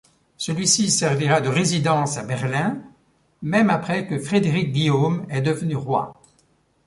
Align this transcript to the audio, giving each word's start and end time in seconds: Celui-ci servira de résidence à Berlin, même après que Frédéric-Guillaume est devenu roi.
Celui-ci 0.35 0.89
servira 0.89 1.41
de 1.41 1.47
résidence 1.47 2.17
à 2.17 2.23
Berlin, 2.23 2.81
même 3.43 3.69
après 3.69 4.07
que 4.07 4.17
Frédéric-Guillaume 4.17 5.27
est 5.29 5.41
devenu 5.43 5.75
roi. 5.75 6.15